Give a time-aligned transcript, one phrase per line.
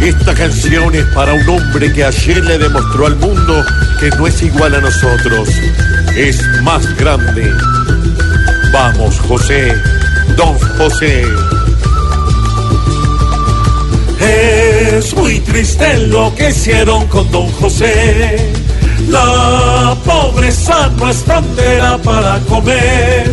[0.00, 3.64] Esta canción es para un hombre que ayer le demostró al mundo
[4.00, 5.48] que no es igual a nosotros,
[6.16, 7.48] es más grande.
[8.72, 9.72] Vamos, José,
[10.36, 11.22] don José.
[14.18, 18.52] Es muy triste lo que hicieron con don José.
[19.08, 23.31] La pobreza no es frontera para comer.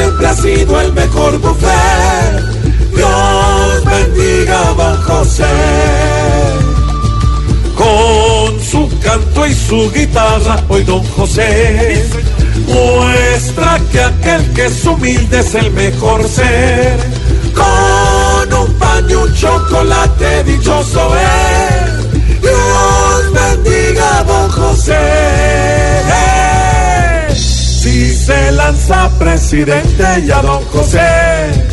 [0.00, 2.40] Siempre ha sido el mejor buffet.
[2.96, 5.44] Dios bendiga a don José.
[7.76, 12.02] Con su canto y su guitarra, hoy don José
[12.66, 16.96] muestra que aquel que es humilde es el mejor ser.
[17.54, 21.69] Con un pan y un chocolate dichoso es.
[28.52, 31.70] Lanza presidente y a don José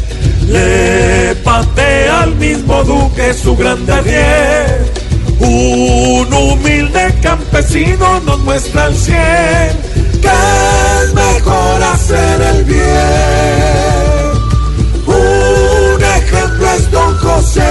[0.48, 4.92] le patea al mismo duque su grande arrier.
[5.40, 12.88] Un humilde campesino nos muestra al cien que es mejor hacer el bien.
[15.06, 17.62] Un ejemplo es don José.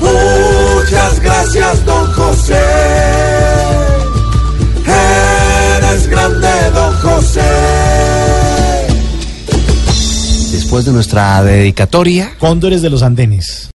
[0.00, 2.03] Muchas gracias, don
[10.74, 13.70] Después de nuestra dedicatoria, Cóndores de los Andenes.